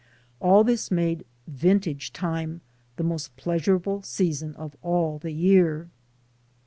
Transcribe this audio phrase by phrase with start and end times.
[0.39, 2.61] All this made vintage time
[2.95, 5.89] the most pleasurable season of all the year.